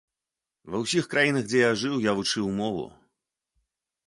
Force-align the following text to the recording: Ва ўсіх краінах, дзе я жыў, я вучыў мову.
Ва 0.75 0.79
ўсіх 0.83 1.09
краінах, 1.11 1.45
дзе 1.49 1.59
я 1.61 1.69
жыў, 1.83 1.95
я 2.09 2.17
вучыў 2.21 2.45
мову. 2.61 2.89